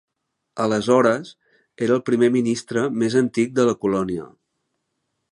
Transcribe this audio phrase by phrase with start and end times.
[0.63, 1.33] Aleshores,
[1.87, 4.25] era el primer ministre més antic de la colònia.